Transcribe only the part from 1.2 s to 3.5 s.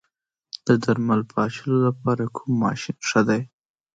پاشلو لپاره کوم ماشین ښه دی؟